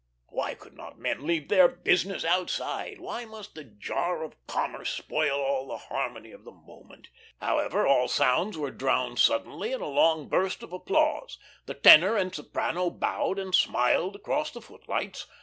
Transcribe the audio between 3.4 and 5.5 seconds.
the jar of commerce spoil